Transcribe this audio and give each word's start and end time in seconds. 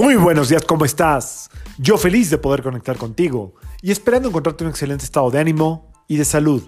Muy 0.00 0.14
buenos 0.14 0.48
días, 0.48 0.62
¿cómo 0.64 0.84
estás? 0.84 1.50
Yo 1.76 1.98
feliz 1.98 2.30
de 2.30 2.38
poder 2.38 2.62
conectar 2.62 2.96
contigo 2.96 3.54
y 3.82 3.90
esperando 3.90 4.28
encontrarte 4.28 4.62
un 4.62 4.70
excelente 4.70 5.04
estado 5.04 5.28
de 5.32 5.40
ánimo 5.40 5.90
y 6.06 6.18
de 6.18 6.24
salud. 6.24 6.62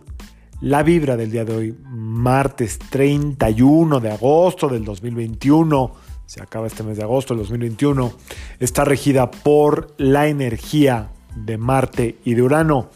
La 0.60 0.82
vibra 0.82 1.16
del 1.16 1.30
día 1.30 1.44
de 1.44 1.54
hoy, 1.54 1.78
martes 1.84 2.80
31 2.90 4.00
de 4.00 4.10
agosto 4.10 4.66
del 4.66 4.84
2021, 4.84 5.92
se 6.26 6.42
acaba 6.42 6.66
este 6.66 6.82
mes 6.82 6.96
de 6.96 7.04
agosto 7.04 7.32
del 7.32 7.44
2021, 7.44 8.12
está 8.58 8.84
regida 8.84 9.30
por 9.30 9.94
la 9.96 10.26
energía 10.26 11.12
de 11.36 11.56
Marte 11.56 12.18
y 12.24 12.34
de 12.34 12.42
Urano. 12.42 12.90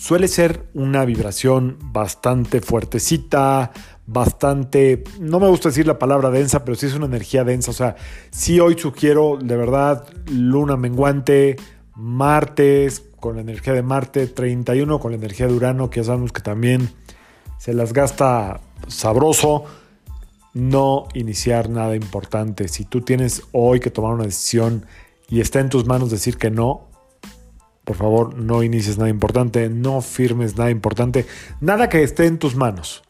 Suele 0.00 0.28
ser 0.28 0.66
una 0.72 1.04
vibración 1.04 1.76
bastante 1.92 2.62
fuertecita, 2.62 3.70
bastante, 4.06 5.04
no 5.20 5.38
me 5.38 5.46
gusta 5.46 5.68
decir 5.68 5.86
la 5.86 5.98
palabra 5.98 6.30
densa, 6.30 6.64
pero 6.64 6.74
sí 6.74 6.86
es 6.86 6.94
una 6.94 7.04
energía 7.04 7.44
densa. 7.44 7.70
O 7.70 7.74
sea, 7.74 7.96
sí 8.30 8.60
hoy 8.60 8.78
sugiero 8.78 9.36
de 9.36 9.58
verdad 9.58 10.06
luna 10.26 10.78
menguante, 10.78 11.56
martes 11.94 13.10
con 13.20 13.34
la 13.34 13.42
energía 13.42 13.74
de 13.74 13.82
Marte, 13.82 14.26
31 14.26 15.00
con 15.00 15.12
la 15.12 15.18
energía 15.18 15.46
de 15.46 15.52
Urano, 15.52 15.90
que 15.90 16.00
ya 16.00 16.04
sabemos 16.04 16.32
que 16.32 16.40
también 16.40 16.88
se 17.58 17.74
las 17.74 17.92
gasta 17.92 18.62
sabroso. 18.88 19.64
No 20.54 21.08
iniciar 21.12 21.68
nada 21.68 21.94
importante. 21.94 22.68
Si 22.68 22.86
tú 22.86 23.02
tienes 23.02 23.42
hoy 23.52 23.80
que 23.80 23.90
tomar 23.90 24.14
una 24.14 24.24
decisión 24.24 24.86
y 25.28 25.40
está 25.42 25.60
en 25.60 25.68
tus 25.68 25.84
manos 25.84 26.10
decir 26.10 26.38
que 26.38 26.50
no, 26.50 26.89
por 27.90 27.96
favor, 27.96 28.36
no 28.36 28.62
inicies 28.62 28.98
nada 28.98 29.10
importante, 29.10 29.68
no 29.68 30.00
firmes 30.00 30.56
nada 30.56 30.70
importante, 30.70 31.26
nada 31.60 31.88
que 31.88 32.04
esté 32.04 32.26
en 32.26 32.38
tus 32.38 32.54
manos. 32.54 33.02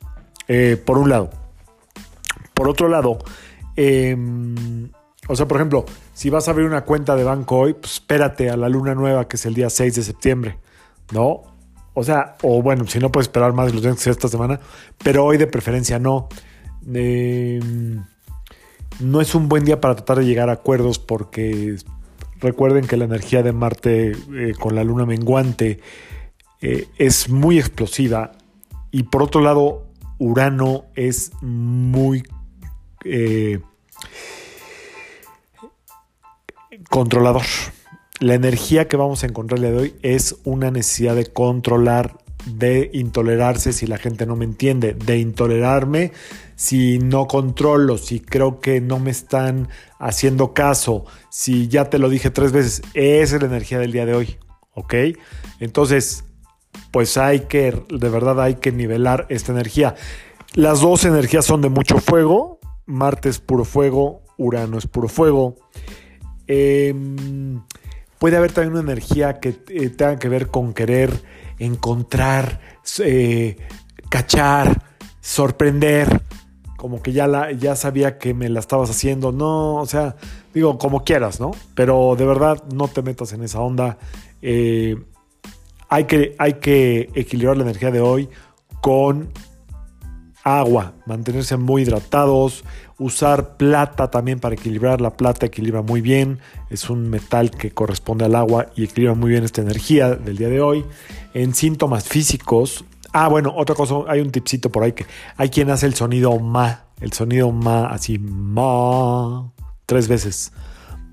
Eh, 0.48 0.82
por 0.82 0.96
un 0.96 1.10
lado. 1.10 1.28
Por 2.54 2.66
otro 2.66 2.88
lado, 2.88 3.18
em, 3.76 4.88
o 5.28 5.36
sea, 5.36 5.46
por 5.46 5.58
ejemplo, 5.58 5.84
si 6.14 6.30
vas 6.30 6.48
a 6.48 6.52
abrir 6.52 6.66
una 6.66 6.86
cuenta 6.86 7.14
de 7.14 7.24
banco 7.24 7.58
hoy, 7.58 7.74
pues 7.74 7.92
espérate 7.92 8.48
a 8.48 8.56
la 8.56 8.70
luna 8.70 8.94
nueva, 8.94 9.28
que 9.28 9.36
es 9.36 9.44
el 9.44 9.52
día 9.52 9.68
6 9.68 9.96
de 9.96 10.02
septiembre, 10.02 10.58
¿no? 11.12 11.42
O 11.92 12.02
sea, 12.02 12.38
o 12.40 12.62
bueno, 12.62 12.86
si 12.86 13.00
no 13.00 13.12
puedes 13.12 13.26
esperar 13.26 13.52
más, 13.52 13.74
los 13.74 13.82
días 13.82 13.96
que 13.96 14.00
sea 14.00 14.12
esta 14.12 14.28
semana, 14.28 14.60
pero 15.04 15.26
hoy 15.26 15.36
de 15.36 15.46
preferencia 15.46 15.98
no. 15.98 16.30
Em, 16.90 18.02
no 18.98 19.20
es 19.20 19.34
un 19.34 19.46
buen 19.50 19.66
día 19.66 19.78
para 19.78 19.94
tratar 19.94 20.20
de 20.20 20.24
llegar 20.24 20.48
a 20.48 20.52
acuerdos 20.52 20.98
porque 20.98 21.76
recuerden 22.40 22.86
que 22.86 22.96
la 22.96 23.04
energía 23.04 23.42
de 23.42 23.52
Marte 23.52 24.12
eh, 24.12 24.54
con 24.58 24.74
la 24.74 24.84
luna 24.84 25.06
menguante 25.06 25.80
eh, 26.60 26.88
es 26.98 27.28
muy 27.28 27.58
explosiva 27.58 28.32
y 28.90 29.04
por 29.04 29.22
otro 29.22 29.40
lado 29.40 29.86
Urano 30.18 30.84
es 30.94 31.32
muy 31.40 32.22
eh, 33.04 33.60
controlador. 36.88 37.44
La 38.18 38.34
energía 38.34 38.86
que 38.86 38.98
vamos 38.98 39.22
a 39.22 39.26
encontrar 39.26 39.60
de 39.60 39.74
hoy 39.74 39.94
es 40.02 40.36
una 40.44 40.70
necesidad 40.70 41.16
de 41.16 41.26
controlar, 41.26 42.18
de 42.46 42.90
intolerarse 42.92 43.72
si 43.72 43.86
la 43.86 43.98
gente 43.98 44.26
no 44.26 44.36
me 44.36 44.44
entiende, 44.44 44.94
de 44.94 45.18
intolerarme 45.18 46.12
si 46.60 46.98
no 46.98 47.26
controlo, 47.26 47.96
si 47.96 48.20
creo 48.20 48.60
que 48.60 48.82
no 48.82 48.98
me 48.98 49.10
están 49.10 49.70
haciendo 49.98 50.52
caso, 50.52 51.06
si 51.30 51.68
ya 51.68 51.88
te 51.88 51.98
lo 51.98 52.10
dije 52.10 52.28
tres 52.28 52.52
veces, 52.52 52.82
es 52.92 53.32
la 53.32 53.46
energía 53.46 53.78
del 53.78 53.92
día 53.92 54.04
de 54.04 54.12
hoy, 54.12 54.36
¿ok? 54.74 54.94
Entonces, 55.58 56.24
pues 56.90 57.16
hay 57.16 57.40
que, 57.40 57.82
de 57.88 58.08
verdad 58.10 58.42
hay 58.42 58.56
que 58.56 58.72
nivelar 58.72 59.24
esta 59.30 59.52
energía. 59.52 59.94
Las 60.52 60.82
dos 60.82 61.06
energías 61.06 61.46
son 61.46 61.62
de 61.62 61.70
mucho 61.70 61.96
fuego. 61.96 62.60
Marte 62.84 63.30
es 63.30 63.38
puro 63.38 63.64
fuego, 63.64 64.20
Urano 64.36 64.76
es 64.76 64.86
puro 64.86 65.08
fuego. 65.08 65.56
Em, 66.46 67.62
puede 68.18 68.36
haber 68.36 68.52
también 68.52 68.72
una 68.72 68.82
energía 68.82 69.40
que 69.40 69.56
eh, 69.68 69.88
tenga 69.88 70.18
que 70.18 70.28
ver 70.28 70.48
con 70.48 70.74
querer 70.74 71.22
encontrar, 71.60 72.60
eh, 73.04 73.56
cachar, 74.08 74.82
sorprender. 75.20 76.22
Como 76.76 77.02
que 77.02 77.12
ya, 77.12 77.26
la, 77.26 77.52
ya 77.52 77.76
sabía 77.76 78.18
que 78.18 78.34
me 78.34 78.48
la 78.48 78.58
estabas 78.58 78.90
haciendo. 78.90 79.30
No, 79.30 79.76
o 79.76 79.86
sea, 79.86 80.16
digo, 80.52 80.78
como 80.78 81.04
quieras, 81.04 81.38
¿no? 81.38 81.52
Pero 81.74 82.16
de 82.16 82.26
verdad 82.26 82.64
no 82.74 82.88
te 82.88 83.02
metas 83.02 83.32
en 83.32 83.44
esa 83.44 83.60
onda. 83.60 83.98
Eh, 84.42 84.96
hay 85.88 86.04
que, 86.04 86.34
hay 86.38 86.54
que 86.54 87.10
equilibrar 87.14 87.56
la 87.56 87.64
energía 87.64 87.90
de 87.90 88.00
hoy 88.00 88.28
con 88.80 89.28
agua, 90.44 90.94
mantenerse 91.06 91.56
muy 91.56 91.82
hidratados, 91.82 92.64
usar 92.98 93.56
plata 93.56 94.10
también 94.10 94.40
para 94.40 94.54
equilibrar. 94.54 95.00
La 95.00 95.16
plata 95.16 95.46
equilibra 95.46 95.82
muy 95.82 96.00
bien, 96.00 96.38
es 96.70 96.90
un 96.90 97.08
metal 97.08 97.50
que 97.50 97.70
corresponde 97.70 98.24
al 98.24 98.34
agua 98.34 98.66
y 98.76 98.84
equilibra 98.84 99.14
muy 99.14 99.30
bien 99.30 99.44
esta 99.44 99.60
energía 99.60 100.14
del 100.14 100.36
día 100.36 100.48
de 100.48 100.60
hoy. 100.60 100.84
En 101.34 101.54
síntomas 101.54 102.04
físicos, 102.04 102.84
ah, 103.12 103.28
bueno, 103.28 103.52
otra 103.56 103.74
cosa, 103.74 103.94
hay 104.08 104.20
un 104.20 104.30
tipcito 104.30 104.70
por 104.70 104.82
ahí 104.82 104.92
que 104.92 105.06
hay 105.36 105.48
quien 105.48 105.70
hace 105.70 105.86
el 105.86 105.94
sonido 105.94 106.38
ma, 106.38 106.84
el 107.00 107.12
sonido 107.12 107.50
ma, 107.52 107.86
así 107.86 108.18
ma, 108.18 109.52
tres 109.86 110.08
veces. 110.08 110.52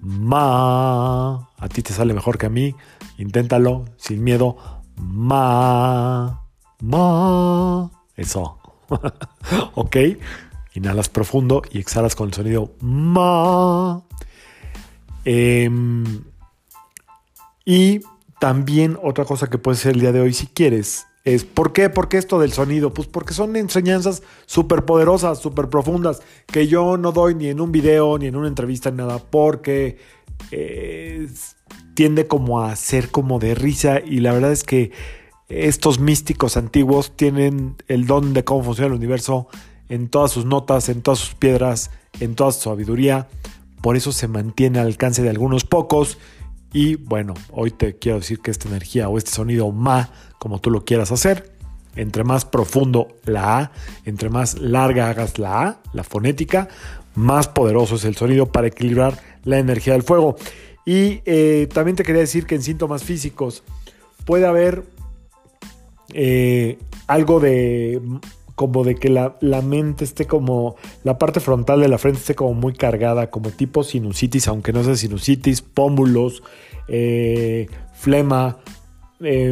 Ma, 0.02 1.50
a 1.58 1.70
ti 1.70 1.82
te 1.82 1.92
sale 1.92 2.14
mejor 2.14 2.38
que 2.38 2.46
a 2.46 2.50
mí. 2.50 2.76
Inténtalo 3.18 3.86
sin 3.98 4.24
miedo. 4.24 4.58
Ma, 4.96 6.44
ma. 6.82 7.92
Eso. 8.16 8.56
ok. 9.75 9.98
Inhalas 10.74 11.09
profundo 11.09 11.62
y 11.72 11.80
exhalas 11.80 12.16
con 12.16 12.30
el 12.30 12.34
sonido 12.34 12.72
ma. 12.81 14.02
Em, 15.25 16.24
y 17.66 18.02
también 18.40 18.98
otra 19.02 19.25
cosa 19.25 19.50
que 19.50 19.58
puede 19.58 19.78
ser 19.78 19.96
el 19.96 20.02
día 20.02 20.12
de 20.12 20.22
hoy 20.22 20.34
si 20.34 20.48
quieres 20.48 21.08
es 21.28 21.44
¿por 21.44 21.74
qué? 21.74 21.90
¿Por 21.90 22.08
qué 22.08 22.18
esto 22.18 22.40
del 22.40 22.53
sonido? 22.53 22.94
Pues 22.94 23.09
porque 23.09 23.34
son 23.34 23.58
enseñanzas 23.58 24.24
súper 24.46 24.86
poderosas, 24.86 25.40
súper 25.40 25.68
profundas, 25.68 26.22
que 26.46 26.68
yo 26.68 26.96
no 26.96 27.12
doy 27.12 27.36
ni 27.36 27.50
en 27.50 27.59
un 27.59 27.74
video, 27.74 28.18
ni 28.18 28.28
en 28.28 28.38
una 28.38 28.48
entrevista, 28.48 28.92
ni 28.92 28.98
nada, 28.98 29.19
porque 29.19 29.98
eh, 30.52 31.28
tiende 31.96 32.28
como 32.28 32.62
a 32.62 32.74
ser 32.78 33.12
como 33.12 33.40
de 33.40 33.56
risa 33.56 34.00
y 34.00 34.22
la 34.22 34.31
verdad 34.31 34.54
es 34.54 34.64
que 34.64 34.92
estos 35.50 36.00
místicos 36.00 36.58
antiguos 36.58 37.16
tienen 37.16 37.75
el 37.88 38.06
don 38.06 38.34
de 38.34 38.44
cómo 38.44 38.63
funciona 38.63 38.88
el 38.88 38.97
universo 38.97 39.47
en 39.90 40.09
todas 40.09 40.31
sus 40.31 40.46
notas, 40.46 40.90
en 40.90 41.02
todas 41.02 41.19
sus 41.19 41.35
piedras, 41.35 41.91
en 42.19 42.35
toda 42.35 42.52
su 42.52 42.62
sabiduría. 42.62 43.28
Por 43.81 43.96
eso 43.96 44.12
se 44.12 44.28
mantiene 44.28 44.80
al 44.80 44.88
alcance 44.88 45.22
de 45.22 45.30
algunos 45.30 45.63
pocos. 45.63 46.18
Y 46.74 46.96
bueno, 46.96 47.34
hoy 47.52 47.72
te 47.72 47.97
quiero 47.97 48.19
decir 48.19 48.40
que 48.40 48.52
esta 48.52 48.68
energía 48.68 49.07
o 49.07 49.18
este 49.18 49.31
sonido 49.31 49.72
ma, 49.72 50.09
como 50.38 50.59
tú 50.59 50.69
lo 50.69 50.84
quieras 50.84 51.12
hacer, 51.12 51.53
entre 51.96 52.25
más 52.25 52.44
profundo 52.44 53.07
la 53.24 53.59
A, 53.59 53.72
entre 54.06 54.30
más 54.30 54.59
larga 54.59 55.09
hagas 55.09 55.40
la 55.40 55.62
A, 55.62 55.81
la 55.94 56.03
fonética, 56.03 56.68
más 57.16 57.47
poderoso 57.47 57.96
es 57.96 58.03
el 58.03 58.16
sonido 58.16 58.52
para 58.52 58.68
equilibrar 58.68 59.22
la 59.44 59.59
energía 59.59 59.94
del 59.94 60.03
fuego. 60.03 60.36
Y 60.86 61.22
eh, 61.25 61.68
también 61.74 61.96
te 61.96 62.03
quería 62.03 62.22
decir 62.22 62.46
que 62.46 62.56
en 62.56 62.62
síntomas 62.62 63.03
físicos 63.03 63.63
puede 64.25 64.46
haber 64.46 64.84
eh, 66.13 66.78
algo 67.07 67.40
de 67.40 68.01
como 68.56 68.84
de 68.84 68.95
que 68.95 69.09
la, 69.09 69.35
mente 69.62 70.03
esté 70.03 70.25
como, 70.25 70.78
la 71.03 71.19
parte 71.19 71.40
frontal 71.40 71.79
de 71.79 71.90
la 71.90 72.00
frente 72.00 72.19
esté 72.19 72.34
como 72.34 72.56
muy 72.56 72.73
cargada, 72.73 73.29
como 73.29 73.51
tipo 73.51 73.84
sinusitis, 73.84 74.47
aunque 74.47 74.73
no 74.73 74.84
sea 74.84 74.95
sinusitis, 74.95 75.62
pómulos, 75.62 76.41
eh, 76.88 77.68
flema, 77.94 78.57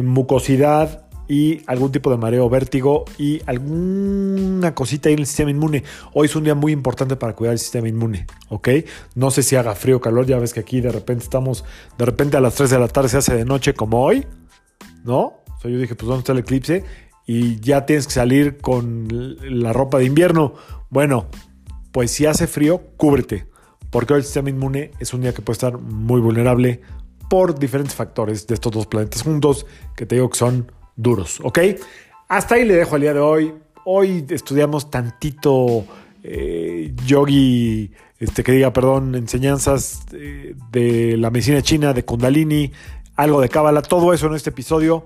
mucosidad 0.02 1.06
y 1.28 1.62
algún 1.66 1.92
tipo 1.92 2.10
de 2.10 2.16
mareo, 2.16 2.48
vértigo 2.48 3.04
y 3.18 3.40
alguna 3.46 4.74
cosita 4.74 5.08
ahí 5.08 5.14
en 5.14 5.20
el 5.20 5.26
sistema 5.26 5.50
inmune. 5.50 5.82
Hoy 6.12 6.26
es 6.26 6.36
un 6.36 6.44
día 6.44 6.54
muy 6.54 6.72
importante 6.72 7.16
para 7.16 7.34
cuidar 7.34 7.52
el 7.52 7.58
sistema 7.58 7.88
inmune, 7.88 8.26
¿ok? 8.48 8.68
No 9.14 9.30
sé 9.30 9.42
si 9.42 9.56
haga 9.56 9.74
frío 9.74 9.96
o 9.96 10.00
calor, 10.00 10.26
ya 10.26 10.38
ves 10.38 10.52
que 10.54 10.60
aquí 10.60 10.80
de 10.80 10.92
repente 10.92 11.24
estamos, 11.24 11.64
de 11.98 12.04
repente 12.04 12.36
a 12.36 12.40
las 12.40 12.54
3 12.54 12.70
de 12.70 12.78
la 12.78 12.88
tarde 12.88 13.08
se 13.08 13.18
hace 13.18 13.34
de 13.34 13.44
noche 13.44 13.74
como 13.74 14.02
hoy, 14.04 14.26
¿no? 15.04 15.34
O 15.56 15.60
sea, 15.60 15.70
yo 15.70 15.78
dije, 15.78 15.94
pues 15.94 16.06
¿dónde 16.06 16.20
está 16.20 16.32
el 16.32 16.38
eclipse? 16.38 16.84
Y 17.26 17.58
ya 17.60 17.86
tienes 17.86 18.06
que 18.06 18.12
salir 18.12 18.58
con 18.58 19.36
la 19.42 19.72
ropa 19.72 19.98
de 19.98 20.04
invierno. 20.04 20.54
Bueno, 20.90 21.26
pues 21.92 22.10
si 22.12 22.26
hace 22.26 22.46
frío, 22.46 22.82
cúbrete, 22.96 23.46
porque 23.90 24.12
hoy 24.12 24.18
el 24.18 24.24
sistema 24.24 24.50
inmune 24.50 24.92
es 25.00 25.12
un 25.14 25.22
día 25.22 25.32
que 25.32 25.42
puede 25.42 25.54
estar 25.54 25.78
muy 25.78 26.20
vulnerable 26.20 26.80
por 27.28 27.58
diferentes 27.58 27.94
factores 27.94 28.46
de 28.46 28.54
estos 28.54 28.72
dos 28.72 28.86
planetas 28.86 29.22
juntos, 29.22 29.66
que 29.96 30.06
te 30.06 30.16
digo 30.16 30.30
que 30.30 30.38
son 30.38 30.70
duros, 30.94 31.40
¿ok? 31.42 31.58
Hasta 32.28 32.56
ahí 32.56 32.64
le 32.64 32.74
dejo 32.74 32.96
el 32.96 33.02
día 33.02 33.14
de 33.14 33.20
hoy. 33.20 33.54
Hoy 33.84 34.26
estudiamos 34.30 34.90
tantito 34.90 35.84
eh, 36.22 36.92
yogi, 37.06 37.92
este, 38.18 38.42
que 38.42 38.52
diga, 38.52 38.72
perdón, 38.72 39.14
enseñanzas 39.14 40.06
eh, 40.12 40.54
de 40.72 41.16
la 41.16 41.30
medicina 41.30 41.62
china, 41.62 41.92
de 41.92 42.04
Kundalini, 42.04 42.72
algo 43.14 43.40
de 43.40 43.48
Cábala, 43.48 43.82
todo 43.82 44.12
eso 44.12 44.26
en 44.26 44.34
este 44.34 44.50
episodio. 44.50 45.04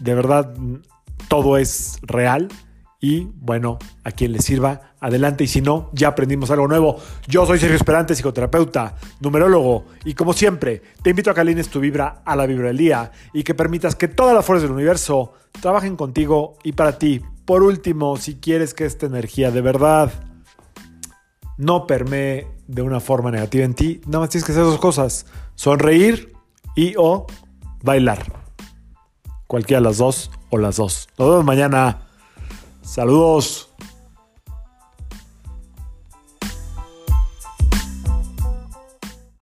De 0.00 0.14
verdad, 0.14 0.54
todo 1.28 1.56
es 1.56 1.98
real 2.02 2.48
Y 3.00 3.28
bueno, 3.34 3.78
a 4.02 4.12
quien 4.12 4.32
le 4.32 4.40
sirva, 4.40 4.94
adelante. 4.98 5.44
Y 5.44 5.46
si 5.46 5.60
no, 5.60 5.90
ya 5.92 6.08
aprendimos 6.08 6.50
algo 6.50 6.66
nuevo. 6.66 6.96
Yo 7.28 7.44
soy 7.44 7.58
Sergio 7.58 7.76
Esperante, 7.76 8.14
psicoterapeuta, 8.14 8.96
numerólogo. 9.20 9.84
Y 10.06 10.14
como 10.14 10.32
siempre, 10.32 10.80
te 11.02 11.10
invito 11.10 11.30
a 11.30 11.34
que 11.34 11.42
alines 11.42 11.68
tu 11.68 11.80
vibra 11.80 12.22
a 12.24 12.34
la 12.34 12.46
vibra 12.46 12.68
del 12.68 12.78
día 12.78 13.12
y 13.34 13.42
que 13.42 13.54
permitas 13.54 13.94
que 13.94 14.08
todas 14.08 14.34
las 14.34 14.44
fuerzas 14.46 14.62
del 14.62 14.72
universo 14.72 15.34
trabajen 15.60 15.96
contigo 15.96 16.56
y 16.64 16.72
para 16.72 16.98
ti. 16.98 17.20
Por 17.44 17.62
último, 17.62 18.16
si 18.16 18.36
quieres 18.36 18.72
que 18.72 18.86
esta 18.86 19.04
energía 19.04 19.50
de 19.50 19.60
verdad 19.60 20.10
no 21.58 21.86
permee 21.86 22.46
de 22.66 22.80
una 22.80 23.00
forma 23.00 23.30
negativa 23.30 23.66
en 23.66 23.74
ti, 23.74 24.00
nada 24.06 24.20
más 24.20 24.30
tienes 24.30 24.46
que 24.46 24.52
hacer 24.52 24.64
dos 24.64 24.78
cosas. 24.78 25.26
Sonreír 25.56 26.32
y 26.74 26.94
o 26.96 27.26
bailar. 27.82 28.43
Cualquiera 29.46 29.80
de 29.80 29.84
las 29.84 29.98
dos 29.98 30.30
o 30.50 30.58
las 30.58 30.76
dos. 30.76 31.08
Nos 31.18 31.28
vemos 31.28 31.44
mañana. 31.44 31.98
Saludos. 32.82 33.73